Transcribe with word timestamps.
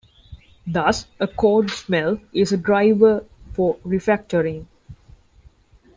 Thus, 0.65 1.05
a 1.19 1.27
code 1.27 1.69
smell 1.69 2.17
is 2.33 2.51
a 2.51 2.57
driver 2.57 3.23
for 3.53 3.75
refactoring. 3.85 4.65